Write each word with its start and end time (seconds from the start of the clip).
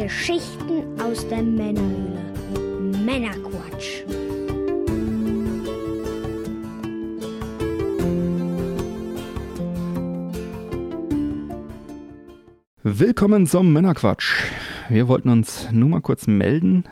Geschichten 0.00 1.00
aus 1.00 1.26
der 1.26 1.42
Männerhöhle. 1.42 2.22
Männerquatsch. 3.04 4.04
Willkommen 12.84 13.48
zum 13.48 13.72
Männerquatsch. 13.72 14.34
Wir 14.88 15.08
wollten 15.08 15.30
uns 15.30 15.68
nur 15.72 15.88
mal 15.88 16.00
kurz 16.00 16.28
melden 16.28 16.84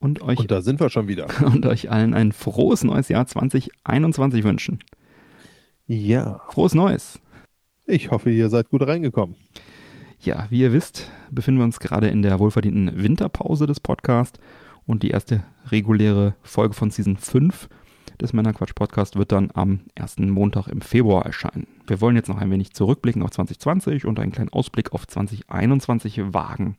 und 0.00 0.20
euch, 0.20 0.40
Und 0.40 0.50
da 0.50 0.60
sind 0.60 0.80
wir 0.80 0.90
schon 0.90 1.06
wieder. 1.06 1.28
und 1.44 1.64
euch 1.66 1.88
allen 1.88 2.14
ein 2.14 2.32
frohes 2.32 2.82
neues 2.82 3.08
Jahr 3.08 3.28
2021 3.28 4.42
wünschen. 4.42 4.80
Ja, 5.86 6.40
Frohes 6.48 6.74
Neues! 6.74 7.20
ich 7.90 8.10
hoffe, 8.10 8.30
ihr 8.30 8.48
seid 8.48 8.70
gut 8.70 8.86
reingekommen. 8.86 9.36
Ja, 10.22 10.46
wie 10.50 10.60
ihr 10.60 10.74
wisst, 10.74 11.10
befinden 11.30 11.60
wir 11.60 11.64
uns 11.64 11.80
gerade 11.80 12.08
in 12.08 12.20
der 12.20 12.38
wohlverdienten 12.38 13.02
Winterpause 13.02 13.66
des 13.66 13.80
Podcasts 13.80 14.38
und 14.86 15.02
die 15.02 15.08
erste 15.08 15.42
reguläre 15.68 16.34
Folge 16.42 16.74
von 16.74 16.90
Season 16.90 17.16
5 17.16 17.70
des 18.20 18.34
Männerquatsch 18.34 18.74
Podcast 18.74 19.16
wird 19.16 19.32
dann 19.32 19.50
am 19.54 19.80
ersten 19.94 20.28
Montag 20.28 20.66
im 20.66 20.82
Februar 20.82 21.24
erscheinen. 21.24 21.66
Wir 21.86 22.02
wollen 22.02 22.16
jetzt 22.16 22.28
noch 22.28 22.36
ein 22.36 22.50
wenig 22.50 22.74
zurückblicken 22.74 23.22
auf 23.22 23.30
2020 23.30 24.04
und 24.04 24.20
einen 24.20 24.32
kleinen 24.32 24.52
Ausblick 24.52 24.92
auf 24.92 25.06
2021 25.06 26.34
wagen. 26.34 26.76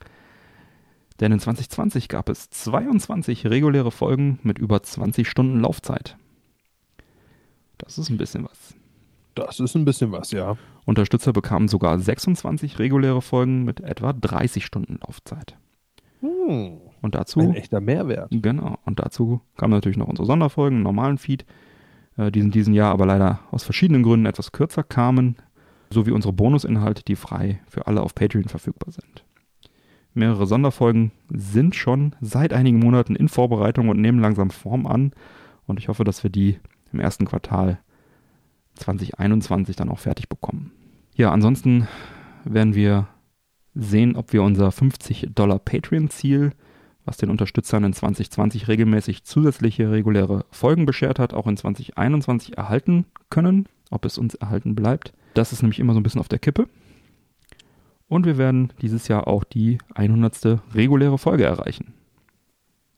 Denn 1.19 1.31
in 1.31 1.39
2020 1.39 2.09
gab 2.09 2.29
es 2.29 2.51
22 2.51 3.47
reguläre 3.47 3.89
Folgen 3.89 4.37
mit 4.43 4.59
über 4.59 4.83
20 4.83 5.27
Stunden 5.27 5.61
Laufzeit. 5.61 6.15
Das 7.79 7.97
ist 7.97 8.11
ein 8.11 8.17
bisschen 8.17 8.43
was. 8.43 8.75
Das 9.33 9.59
ist 9.59 9.75
ein 9.75 9.85
bisschen 9.85 10.11
was, 10.11 10.29
ja. 10.29 10.57
Unterstützer 10.91 11.33
bekamen 11.33 11.67
sogar 11.67 11.97
26 11.97 12.77
reguläre 12.79 13.21
Folgen 13.21 13.63
mit 13.63 13.79
etwa 13.79 14.13
30 14.13 14.65
Stunden 14.65 14.99
Laufzeit. 15.01 15.57
Hm, 16.19 16.79
Und 17.01 17.15
dazu, 17.15 17.39
ein 17.39 17.55
echter 17.55 17.81
Mehrwert. 17.81 18.27
genau, 18.31 18.77
und 18.85 18.99
dazu 18.99 19.41
kamen 19.57 19.71
natürlich 19.71 19.97
noch 19.97 20.07
unsere 20.07 20.25
Sonderfolgen 20.25 20.77
im 20.79 20.83
normalen 20.83 21.17
Feed, 21.17 21.45
äh, 22.17 22.29
die 22.31 22.41
in 22.41 22.51
diesem 22.51 22.73
Jahr 22.73 22.91
aber 22.91 23.05
leider 23.05 23.39
aus 23.51 23.63
verschiedenen 23.63 24.03
Gründen 24.03 24.25
etwas 24.25 24.51
kürzer 24.51 24.83
kamen, 24.83 25.37
sowie 25.89 26.11
unsere 26.11 26.33
Bonusinhalte, 26.33 27.03
die 27.03 27.15
frei 27.15 27.59
für 27.67 27.87
alle 27.87 28.01
auf 28.01 28.13
Patreon 28.13 28.45
verfügbar 28.49 28.91
sind. 28.91 29.25
Mehrere 30.13 30.45
Sonderfolgen 30.45 31.11
sind 31.29 31.73
schon 31.75 32.15
seit 32.21 32.53
einigen 32.53 32.79
Monaten 32.79 33.15
in 33.15 33.29
Vorbereitung 33.29 33.89
und 33.89 33.99
nehmen 34.01 34.19
langsam 34.19 34.49
Form 34.51 34.85
an. 34.85 35.13
Und 35.67 35.79
ich 35.79 35.87
hoffe, 35.87 36.03
dass 36.03 36.21
wir 36.23 36.29
die 36.29 36.59
im 36.91 36.99
ersten 36.99 37.25
Quartal 37.25 37.79
2021 38.75 39.75
dann 39.75 39.89
auch 39.89 39.99
fertig 39.99 40.27
bekommen. 40.27 40.71
Ja, 41.21 41.31
ansonsten 41.31 41.87
werden 42.45 42.73
wir 42.73 43.07
sehen, 43.75 44.15
ob 44.15 44.33
wir 44.33 44.41
unser 44.41 44.71
50 44.71 45.27
Dollar 45.35 45.59
Patreon-Ziel, 45.59 46.49
was 47.05 47.17
den 47.17 47.29
Unterstützern 47.29 47.83
in 47.83 47.93
2020 47.93 48.67
regelmäßig 48.67 49.23
zusätzliche 49.23 49.91
reguläre 49.91 50.45
Folgen 50.49 50.87
beschert 50.87 51.19
hat, 51.19 51.35
auch 51.35 51.45
in 51.45 51.57
2021 51.57 52.57
erhalten 52.57 53.05
können, 53.29 53.67
ob 53.91 54.03
es 54.05 54.17
uns 54.17 54.33
erhalten 54.33 54.73
bleibt. 54.73 55.13
Das 55.35 55.53
ist 55.53 55.61
nämlich 55.61 55.79
immer 55.79 55.93
so 55.93 55.99
ein 55.99 56.03
bisschen 56.03 56.21
auf 56.21 56.27
der 56.27 56.39
Kippe. 56.39 56.67
Und 58.07 58.25
wir 58.25 58.39
werden 58.39 58.73
dieses 58.81 59.07
Jahr 59.07 59.27
auch 59.27 59.43
die 59.43 59.77
100. 59.93 60.59
reguläre 60.73 61.19
Folge 61.19 61.43
erreichen. 61.43 61.93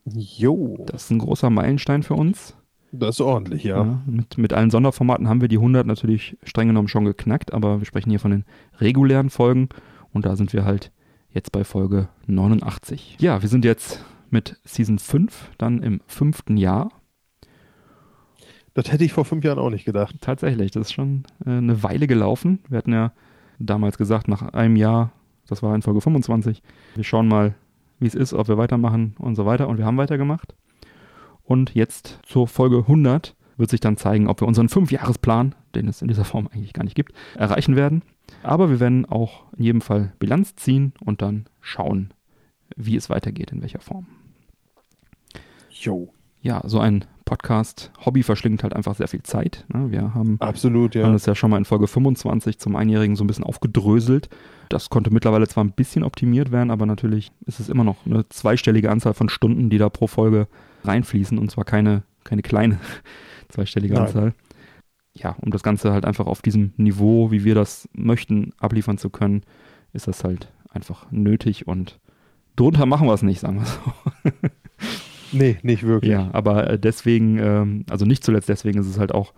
Jo, 0.06 0.86
Das 0.86 1.04
ist 1.04 1.10
ein 1.10 1.18
großer 1.18 1.50
Meilenstein 1.50 2.02
für 2.02 2.14
uns. 2.14 2.56
Das 2.98 3.16
ist 3.16 3.20
ordentlich, 3.20 3.64
ja. 3.64 3.84
Ja, 3.84 4.02
mit, 4.06 4.38
mit 4.38 4.52
allen 4.52 4.70
Sonderformaten 4.70 5.28
haben 5.28 5.40
wir 5.40 5.48
die 5.48 5.58
100 5.58 5.86
natürlich 5.86 6.36
streng 6.42 6.68
genommen 6.68 6.88
schon 6.88 7.04
geknackt, 7.04 7.52
aber 7.52 7.80
wir 7.80 7.86
sprechen 7.86 8.10
hier 8.10 8.20
von 8.20 8.30
den 8.30 8.44
regulären 8.78 9.30
Folgen 9.30 9.68
und 10.12 10.24
da 10.24 10.36
sind 10.36 10.52
wir 10.52 10.64
halt 10.64 10.92
jetzt 11.30 11.52
bei 11.52 11.64
Folge 11.64 12.08
89. 12.26 13.16
Ja, 13.20 13.42
wir 13.42 13.48
sind 13.48 13.64
jetzt 13.64 14.04
mit 14.30 14.58
Season 14.64 14.98
5 14.98 15.50
dann 15.58 15.82
im 15.82 16.00
fünften 16.06 16.56
Jahr. 16.56 16.90
Das 18.74 18.90
hätte 18.90 19.04
ich 19.04 19.12
vor 19.12 19.24
fünf 19.24 19.44
Jahren 19.44 19.58
auch 19.58 19.70
nicht 19.70 19.84
gedacht. 19.84 20.16
Tatsächlich, 20.20 20.72
das 20.72 20.88
ist 20.88 20.92
schon 20.92 21.24
äh, 21.46 21.50
eine 21.50 21.82
Weile 21.82 22.06
gelaufen. 22.06 22.60
Wir 22.68 22.78
hatten 22.78 22.92
ja 22.92 23.12
damals 23.58 23.98
gesagt, 23.98 24.26
nach 24.28 24.42
einem 24.52 24.76
Jahr, 24.76 25.12
das 25.48 25.62
war 25.62 25.74
in 25.74 25.82
Folge 25.82 26.00
25, 26.00 26.62
wir 26.94 27.04
schauen 27.04 27.28
mal, 27.28 27.54
wie 28.00 28.06
es 28.06 28.14
ist, 28.14 28.32
ob 28.32 28.48
wir 28.48 28.58
weitermachen 28.58 29.14
und 29.18 29.36
so 29.36 29.46
weiter 29.46 29.68
und 29.68 29.78
wir 29.78 29.84
haben 29.84 29.96
weitergemacht. 29.96 30.54
Und 31.44 31.74
jetzt 31.74 32.18
zur 32.24 32.48
Folge 32.48 32.78
100 32.78 33.34
wird 33.56 33.70
sich 33.70 33.80
dann 33.80 33.96
zeigen, 33.96 34.28
ob 34.28 34.40
wir 34.40 34.48
unseren 34.48 34.68
Fünfjahresplan, 34.68 35.54
den 35.74 35.88
es 35.88 36.02
in 36.02 36.08
dieser 36.08 36.24
Form 36.24 36.48
eigentlich 36.52 36.72
gar 36.72 36.84
nicht 36.84 36.96
gibt, 36.96 37.12
erreichen 37.36 37.76
werden. 37.76 38.02
Aber 38.42 38.70
wir 38.70 38.80
werden 38.80 39.06
auch 39.06 39.44
in 39.56 39.64
jedem 39.64 39.80
Fall 39.80 40.12
Bilanz 40.18 40.56
ziehen 40.56 40.92
und 41.04 41.22
dann 41.22 41.46
schauen, 41.60 42.12
wie 42.76 42.96
es 42.96 43.10
weitergeht, 43.10 43.52
in 43.52 43.62
welcher 43.62 43.80
Form. 43.80 44.06
Jo, 45.70 46.08
Ja, 46.40 46.62
so 46.64 46.78
ein 46.78 47.04
Podcast-Hobby 47.24 48.22
verschlingt 48.22 48.62
halt 48.62 48.74
einfach 48.76 48.94
sehr 48.94 49.08
viel 49.08 49.22
Zeit. 49.22 49.64
ne? 49.72 49.90
Wir 49.90 50.14
haben 50.14 50.36
absolut, 50.40 50.94
wir 50.94 51.02
haben 51.02 51.10
ja. 51.10 51.14
das 51.14 51.26
ja 51.26 51.34
schon 51.34 51.50
mal 51.50 51.56
in 51.56 51.64
Folge 51.64 51.86
25 51.86 52.58
zum 52.58 52.76
Einjährigen 52.76 53.16
so 53.16 53.24
ein 53.24 53.26
bisschen 53.26 53.44
aufgedröselt. 53.44 54.28
Das 54.68 54.90
konnte 54.90 55.10
mittlerweile 55.10 55.48
zwar 55.48 55.64
ein 55.64 55.72
bisschen 55.72 56.04
optimiert 56.04 56.52
werden, 56.52 56.70
aber 56.70 56.84
natürlich 56.84 57.32
ist 57.46 57.60
es 57.60 57.68
immer 57.68 57.84
noch 57.84 57.96
eine 58.04 58.28
zweistellige 58.28 58.90
Anzahl 58.90 59.14
von 59.14 59.28
Stunden, 59.28 59.70
die 59.70 59.78
da 59.78 59.88
pro 59.88 60.06
Folge 60.06 60.48
reinfließen 60.86 61.38
und 61.38 61.50
zwar 61.50 61.64
keine, 61.64 62.02
keine 62.24 62.42
kleine 62.42 62.78
zweistellige 63.48 63.94
Nein. 63.94 64.04
Anzahl. 64.04 64.34
Ja, 65.12 65.36
um 65.40 65.50
das 65.50 65.62
Ganze 65.62 65.92
halt 65.92 66.04
einfach 66.04 66.26
auf 66.26 66.42
diesem 66.42 66.72
Niveau, 66.76 67.30
wie 67.30 67.44
wir 67.44 67.54
das 67.54 67.88
möchten, 67.92 68.52
abliefern 68.58 68.98
zu 68.98 69.10
können, 69.10 69.42
ist 69.92 70.08
das 70.08 70.24
halt 70.24 70.52
einfach 70.70 71.10
nötig 71.12 71.68
und 71.68 72.00
drunter 72.56 72.84
machen 72.86 73.06
wir 73.06 73.14
es 73.14 73.22
nicht, 73.22 73.40
sagen 73.40 73.60
wir 73.60 73.66
so. 73.66 74.32
Nee, 75.34 75.58
nicht 75.62 75.82
wirklich. 75.82 76.12
Ja, 76.12 76.30
aber 76.32 76.70
äh, 76.70 76.78
deswegen, 76.78 77.38
ähm, 77.38 77.84
also 77.90 78.04
nicht 78.04 78.24
zuletzt 78.24 78.48
deswegen 78.48 78.78
ist 78.78 78.86
es 78.86 78.98
halt 78.98 79.12
auch 79.12 79.32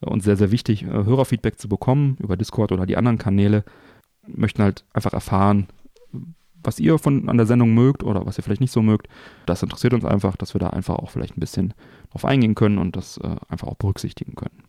äh, 0.00 0.06
uns 0.06 0.24
sehr, 0.24 0.36
sehr 0.36 0.50
wichtig, 0.50 0.82
äh, 0.82 0.88
Hörerfeedback 0.88 1.58
zu 1.58 1.68
bekommen 1.68 2.16
über 2.20 2.36
Discord 2.36 2.72
oder 2.72 2.86
die 2.86 2.96
anderen 2.96 3.18
Kanäle. 3.18 3.64
Möchten 4.26 4.62
halt 4.62 4.84
einfach 4.92 5.12
erfahren, 5.12 5.68
was 6.62 6.78
ihr 6.78 6.98
von 6.98 7.28
an 7.28 7.36
der 7.36 7.46
Sendung 7.46 7.74
mögt 7.74 8.02
oder 8.02 8.26
was 8.26 8.38
ihr 8.38 8.44
vielleicht 8.44 8.60
nicht 8.60 8.72
so 8.72 8.82
mögt. 8.82 9.08
Das 9.46 9.62
interessiert 9.62 9.94
uns 9.94 10.04
einfach, 10.04 10.36
dass 10.36 10.54
wir 10.54 10.58
da 10.58 10.70
einfach 10.70 10.96
auch 10.96 11.10
vielleicht 11.10 11.36
ein 11.36 11.40
bisschen 11.40 11.74
drauf 12.10 12.24
eingehen 12.24 12.54
können 12.54 12.78
und 12.78 12.96
das 12.96 13.18
äh, 13.18 13.36
einfach 13.48 13.68
auch 13.68 13.76
berücksichtigen 13.76 14.34
können. 14.34 14.62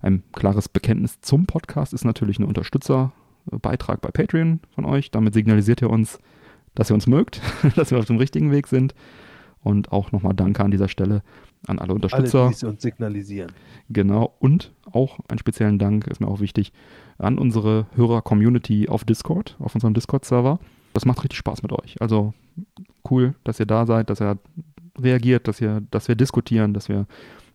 Ein 0.00 0.22
klares 0.32 0.68
Bekenntnis 0.68 1.20
zum 1.20 1.46
Podcast 1.46 1.94
ist 1.94 2.04
natürlich 2.04 2.38
ein 2.38 2.44
Unterstützerbeitrag 2.44 4.00
bei 4.00 4.10
Patreon 4.10 4.60
von 4.74 4.84
euch. 4.84 5.10
Damit 5.10 5.34
signalisiert 5.34 5.80
ihr 5.80 5.90
uns, 5.90 6.18
dass 6.74 6.90
ihr 6.90 6.94
uns 6.94 7.06
mögt, 7.06 7.40
dass 7.76 7.90
wir 7.90 7.98
auf 7.98 8.04
dem 8.04 8.18
richtigen 8.18 8.50
Weg 8.50 8.66
sind. 8.66 8.94
Und 9.62 9.92
auch 9.92 10.12
nochmal 10.12 10.34
Danke 10.34 10.62
an 10.62 10.70
dieser 10.70 10.88
Stelle 10.88 11.22
an 11.66 11.78
alle 11.78 11.88
Alle, 11.88 11.94
Unterstützer. 11.94 12.48
die 12.48 12.54
es 12.54 12.62
uns 12.62 12.82
signalisieren. 12.82 13.50
Genau. 13.88 14.34
Und 14.38 14.72
auch 14.90 15.18
einen 15.28 15.38
speziellen 15.38 15.78
Dank, 15.78 16.06
ist 16.06 16.20
mir 16.20 16.28
auch 16.28 16.40
wichtig, 16.40 16.72
an 17.16 17.38
unsere 17.38 17.86
Hörer-Community 17.94 18.88
auf 18.88 19.04
Discord, 19.04 19.56
auf 19.58 19.74
unserem 19.74 19.94
Discord-Server. 19.94 20.58
Das 20.94 21.04
macht 21.04 21.22
richtig 21.22 21.38
Spaß 21.38 21.62
mit 21.62 21.72
euch. 21.72 22.00
Also 22.00 22.32
cool, 23.10 23.34
dass 23.44 23.60
ihr 23.60 23.66
da 23.66 23.84
seid, 23.84 24.08
dass 24.08 24.20
ihr 24.22 24.38
reagiert, 24.98 25.48
dass, 25.48 25.60
ihr, 25.60 25.82
dass 25.90 26.08
wir 26.08 26.14
diskutieren, 26.14 26.72
dass 26.72 26.88
wir 26.88 27.06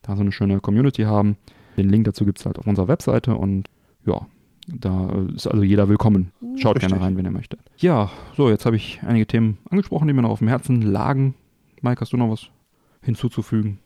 da 0.02 0.16
so 0.16 0.22
eine 0.22 0.32
schöne 0.32 0.60
Community 0.60 1.04
haben. 1.04 1.38
Den 1.78 1.90
Link 1.90 2.04
dazu 2.04 2.26
gibt 2.26 2.40
es 2.40 2.46
halt 2.46 2.60
auf 2.60 2.68
unserer 2.68 2.90
Webseite 2.90 3.36
und 3.36 3.70
ja, 4.06 4.28
da 4.68 5.26
ist 5.34 5.48
also 5.48 5.64
jeder 5.64 5.88
willkommen. 5.88 6.32
Schaut 6.58 6.76
Richtig. 6.76 6.90
gerne 6.90 7.04
rein, 7.04 7.18
wenn 7.18 7.26
ihr 7.26 7.32
möchtet. 7.32 7.62
Ja, 7.78 8.12
so, 8.36 8.50
jetzt 8.50 8.66
habe 8.66 8.76
ich 8.76 9.00
einige 9.04 9.26
Themen 9.26 9.58
angesprochen, 9.70 10.08
die 10.08 10.14
mir 10.14 10.22
noch 10.22 10.32
auf 10.32 10.40
dem 10.40 10.50
Herzen 10.50 10.82
lagen. 10.82 11.34
Mike, 11.82 12.02
hast 12.02 12.12
du 12.12 12.18
noch 12.18 12.30
was 12.30 12.50
hinzuzufügen? 13.02 13.80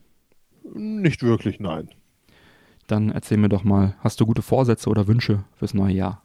Nicht 0.74 1.22
wirklich, 1.22 1.59
nein. 1.59 1.90
Dann 2.88 3.12
erzähl 3.12 3.38
mir 3.38 3.50
doch 3.50 3.64
mal, 3.64 3.96
hast 4.00 4.20
du 4.20 4.25
gute 4.25 4.41
Vorsätze 4.41 4.90
oder 4.90 5.08
Wünsche 5.08 5.44
fürs 5.56 5.75
neue 5.75 5.94
Jahr? 5.94 6.22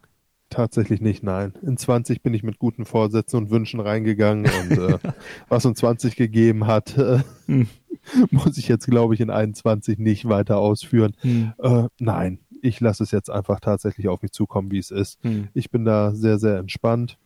Tatsächlich 0.51 1.03
nicht, 1.03 1.23
nein. 1.23 1.53
In 1.61 1.77
20 1.77 2.23
bin 2.23 2.33
ich 2.33 2.43
mit 2.43 2.59
guten 2.59 2.87
Vorsätzen 2.87 3.37
und 3.37 3.51
Wünschen 3.51 3.81
reingegangen 3.81 4.47
und 4.47 4.79
äh, 4.79 4.99
was 5.49 5.67
uns 5.67 5.79
20 5.79 6.17
gegeben 6.17 6.67
hat, 6.67 6.97
äh, 6.97 7.21
Hm. 7.47 7.69
muss 8.31 8.57
ich 8.57 8.69
jetzt, 8.69 8.87
glaube 8.87 9.13
ich, 9.15 9.21
in 9.21 9.31
21 9.31 9.99
nicht 9.99 10.27
weiter 10.29 10.57
ausführen. 10.59 11.15
Hm. 11.21 11.53
Äh, 11.59 11.85
nein, 11.99 12.39
ich 12.63 12.81
lasse 12.81 13.03
es 13.03 13.11
jetzt 13.11 13.29
einfach 13.31 13.61
tatsächlich 13.61 14.09
auf 14.09 14.23
mich 14.23 14.33
zukommen, 14.33 14.71
wie 14.71 14.79
es 14.79 14.91
ist. 14.91 15.19
Hm. 15.23 15.49
Ich 15.53 15.71
bin 15.71 15.85
da 15.85 16.15
sehr, 16.15 16.39
sehr 16.39 16.57
entspannt. 16.59 17.19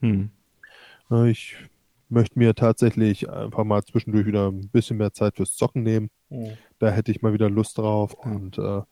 Hm. 0.00 0.30
Äh, 1.10 1.30
Ich 1.30 1.56
möchte 2.08 2.38
mir 2.38 2.54
tatsächlich 2.54 3.28
einfach 3.30 3.64
mal 3.64 3.82
zwischendurch 3.84 4.26
wieder 4.26 4.48
ein 4.48 4.68
bisschen 4.68 4.96
mehr 4.96 5.12
Zeit 5.12 5.36
fürs 5.36 5.54
Zocken 5.56 5.82
nehmen. 5.82 6.10
Da 6.78 6.90
hätte 6.90 7.10
ich 7.10 7.22
mal 7.22 7.32
wieder 7.32 7.50
Lust 7.50 7.78
drauf 7.78 8.14
und 8.14 8.58
äh, 8.58 8.82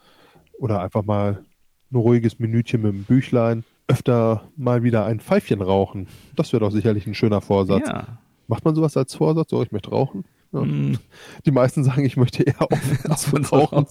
oder 0.59 0.81
einfach 0.81 1.05
mal 1.05 1.45
ein 1.91 1.97
ruhiges 1.97 2.39
Minütchen 2.39 2.83
mit 2.83 2.93
dem 2.93 3.05
Büchlein. 3.05 3.65
Öfter 3.87 4.49
mal 4.57 4.83
wieder 4.83 5.07
ein 5.07 5.21
Pfeifchen 5.21 5.63
rauchen. 5.63 6.09
Das 6.37 6.53
wäre 6.53 6.61
doch 6.61 6.71
sicherlich 6.71 7.07
ein 7.07 7.15
schöner 7.15 7.41
Vorsatz. 7.41 7.89
Ja. 7.89 8.19
Macht 8.47 8.65
man 8.65 8.75
sowas 8.75 8.97
als 8.97 9.15
Vorsatz? 9.15 9.51
So, 9.51 9.63
ich 9.63 9.73
möchte 9.73 9.91
rauchen. 9.91 10.25
Ja. 10.53 10.63
Hm. 10.63 10.99
Die 11.45 11.51
meisten 11.51 11.85
sagen, 11.85 12.05
ich 12.05 12.17
möchte 12.17 12.43
eher 12.43 12.61
aufhören 12.61 13.17
zu 13.45 13.57
rauchen. 13.57 13.87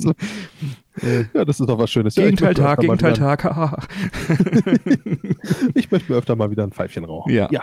Äh, 1.02 1.26
Ja, 1.34 1.46
das 1.46 1.60
ist 1.60 1.68
doch 1.68 1.78
was 1.78 1.92
Schönes. 1.92 2.16
Ja, 2.16 2.24
Gegenteil 2.24 2.50
möchte 2.50 2.62
Tag, 2.64 2.80
Gegenteil 2.80 3.14
Tag. 3.14 3.88
Ich 5.76 5.92
möchte 5.92 6.12
mir 6.12 6.18
öfter 6.18 6.36
mal 6.36 6.50
wieder 6.50 6.64
ein 6.64 6.72
Pfeifchen 6.72 7.06
rauchen. 7.06 7.34
Ja. 7.34 7.50
ja. 7.52 7.62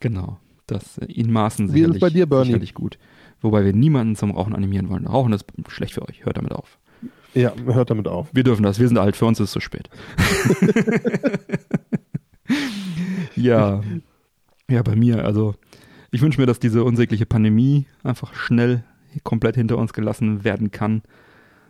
genau. 0.00 0.38
Das 0.66 0.98
äh, 0.98 1.06
in 1.06 1.30
Maßen 1.32 1.72
Wie 1.72 1.80
ist 1.80 1.88
es 1.88 1.94
sicherlich, 1.94 2.00
bei 2.00 2.10
dir, 2.10 2.26
Bernie? 2.26 2.46
sicherlich 2.46 2.74
gut. 2.74 2.98
Wobei 3.42 3.64
wir 3.64 3.72
niemanden 3.72 4.16
zum 4.16 4.30
Rauchen 4.30 4.54
animieren 4.54 4.88
wollen. 4.88 5.06
Rauchen 5.06 5.32
ist 5.32 5.44
schlecht 5.68 5.94
für 5.94 6.08
euch. 6.08 6.24
Hört 6.24 6.38
damit 6.38 6.52
auf. 6.52 6.78
Ja, 7.36 7.52
hört 7.66 7.90
damit 7.90 8.08
auf. 8.08 8.28
Wir 8.32 8.44
dürfen 8.44 8.62
das. 8.62 8.80
Wir 8.80 8.88
sind 8.88 8.96
alt. 8.96 9.14
Für 9.14 9.26
uns 9.26 9.38
ist 9.38 9.48
es 9.48 9.52
zu 9.52 9.60
spät. 9.60 9.90
ja. 13.36 13.82
Ja, 14.70 14.82
bei 14.82 14.96
mir. 14.96 15.22
Also, 15.22 15.54
ich 16.10 16.22
wünsche 16.22 16.40
mir, 16.40 16.46
dass 16.46 16.60
diese 16.60 16.82
unsägliche 16.82 17.26
Pandemie 17.26 17.84
einfach 18.02 18.32
schnell 18.32 18.84
komplett 19.22 19.54
hinter 19.54 19.76
uns 19.76 19.92
gelassen 19.92 20.44
werden 20.44 20.70
kann. 20.70 21.02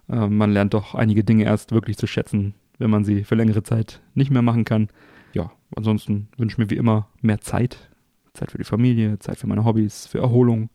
Äh, 0.08 0.28
man 0.28 0.52
lernt 0.52 0.72
doch 0.72 0.94
einige 0.94 1.24
Dinge 1.24 1.42
erst 1.42 1.72
wirklich 1.72 1.96
zu 1.96 2.06
schätzen, 2.06 2.54
wenn 2.78 2.90
man 2.90 3.04
sie 3.04 3.24
für 3.24 3.34
längere 3.34 3.64
Zeit 3.64 4.00
nicht 4.14 4.30
mehr 4.30 4.42
machen 4.42 4.64
kann. 4.64 4.88
Ja, 5.32 5.50
ansonsten 5.74 6.28
wünsche 6.36 6.54
ich 6.54 6.58
mir 6.58 6.70
wie 6.70 6.76
immer 6.76 7.08
mehr 7.22 7.40
Zeit. 7.40 7.90
Zeit 8.34 8.52
für 8.52 8.58
die 8.58 8.64
Familie, 8.64 9.18
Zeit 9.18 9.38
für 9.38 9.48
meine 9.48 9.64
Hobbys, 9.64 10.06
für 10.06 10.18
Erholung. 10.18 10.70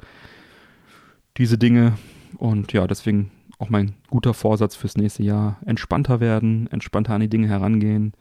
Diese 1.38 1.57
Dinge. 1.57 1.93
Und 2.38 2.73
ja, 2.73 2.88
deswegen 2.88 3.31
auch 3.62 3.69
mein 3.69 3.94
guter 4.10 4.34
Vorsatz 4.34 4.75
fürs 4.75 4.98
nächste 4.98 5.24
Jahr. 5.24 5.60
Entspannter 5.66 6.19
werden, 6.19 6.68
entspannter 6.72 7.13
an 7.13 7.22
die 7.22 7.30
Dinge 7.30 7.48
herangehen, 7.48 8.13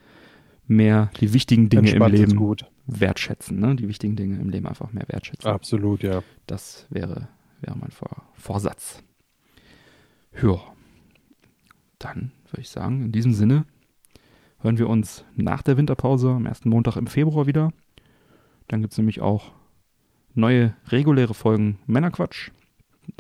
mehr 0.67 1.11
die 1.19 1.33
wichtigen 1.33 1.71
Dinge 1.71 1.89
Entspannt 1.89 2.15
im 2.15 2.21
Leben 2.21 2.57
wertschätzen. 2.87 3.59
Ne? 3.59 3.75
Die 3.75 3.89
wichtigen 3.89 4.17
Dinge 4.17 4.39
im 4.39 4.51
Leben 4.51 4.67
einfach 4.67 4.93
mehr 4.93 5.07
wertschätzen. 5.09 5.51
Absolut, 5.51 6.03
ja. 6.03 6.23
Das 6.47 6.87
wäre, 6.91 7.29
wäre 7.63 7.77
mein 7.79 7.91
Vor 7.91 8.11
Vorsatz. 8.35 9.03
Ja, 10.41 10.61
dann 11.99 12.33
würde 12.51 12.61
ich 12.61 12.69
sagen, 12.69 13.03
in 13.03 13.13
diesem 13.13 13.33
Sinne 13.33 13.65
hören 14.59 14.79
wir 14.79 14.89
uns 14.89 15.25
nach 15.35 15.63
der 15.63 15.79
Winterpause 15.79 16.31
am 16.31 16.47
ersten 16.47 16.69
Montag 16.69 16.97
im 16.97 17.07
Februar 17.07 17.47
wieder. 17.47 17.73
Dann 18.69 18.83
gibt 18.83 18.93
es 18.93 18.99
nämlich 18.99 19.23
auch 19.23 19.53
neue 20.35 20.75
reguläre 20.89 21.35
Folgen 21.35 21.79
Männerquatsch. 21.87 22.51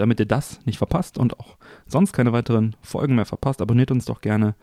Damit 0.00 0.19
ihr 0.19 0.25
das 0.25 0.64
nicht 0.64 0.79
verpasst 0.79 1.19
und 1.19 1.38
auch 1.38 1.58
sonst 1.85 2.14
keine 2.14 2.32
weiteren 2.32 2.75
Folgen 2.81 3.17
mehr 3.17 3.26
verpasst, 3.26 3.61
abonniert 3.61 3.91
uns 3.91 4.06
doch 4.06 4.23
gerne. 4.23 4.55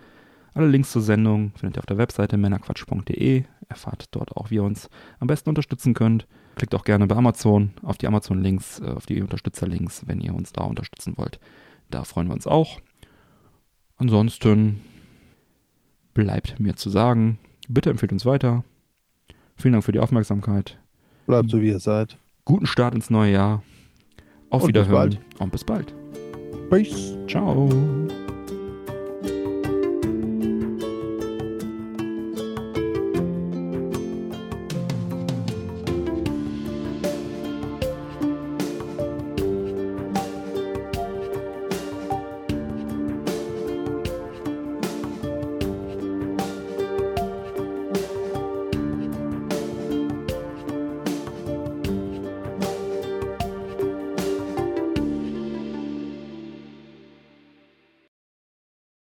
Alle 0.55 0.65
Links 0.65 0.91
zur 0.91 1.03
Sendung 1.03 1.51
findet 1.55 1.77
ihr 1.77 1.81
auf 1.81 1.85
der 1.85 1.99
Webseite 1.99 2.37
männerquatsch.de. 2.37 3.43
Erfahrt 3.69 4.05
dort 4.15 4.35
auch, 4.35 4.49
wie 4.49 4.55
ihr 4.55 4.63
uns 4.63 4.89
am 5.19 5.27
besten 5.27 5.49
unterstützen 5.49 5.93
könnt. 5.93 6.25
Klickt 6.55 6.73
auch 6.73 6.83
gerne 6.83 7.05
bei 7.05 7.15
Amazon 7.15 7.69
auf 7.83 7.99
die 7.99 8.07
Amazon-Links, 8.07 8.79
äh, 8.79 8.87
auf 8.87 9.05
die 9.05 9.21
Unterstützer-Links, 9.21 10.07
wenn 10.07 10.21
ihr 10.21 10.33
uns 10.33 10.53
da 10.53 10.63
unterstützen 10.63 11.13
wollt. 11.17 11.39
Da 11.91 12.03
freuen 12.03 12.29
wir 12.29 12.33
uns 12.33 12.47
auch. 12.47 12.79
Ansonsten 13.97 14.81
bleibt 16.15 16.59
mir 16.59 16.75
zu 16.77 16.89
sagen, 16.89 17.37
bitte 17.69 17.91
empfehlt 17.91 18.11
uns 18.11 18.25
weiter. 18.25 18.63
Vielen 19.55 19.73
Dank 19.73 19.83
für 19.83 19.91
die 19.91 19.99
Aufmerksamkeit. 19.99 20.79
Bleibt 21.27 21.51
so, 21.51 21.61
wie 21.61 21.67
ihr 21.67 21.79
seid. 21.79 22.17
Guten 22.43 22.65
Start 22.65 22.95
ins 22.95 23.11
neue 23.11 23.33
Jahr. 23.33 23.61
Auf 24.49 24.63
Und 24.63 24.69
Wiederhören 24.69 25.17
und 25.39 25.51
bis 25.51 25.63
bald. 25.63 25.93
Peace. 26.69 27.17
Ciao. 27.27 27.69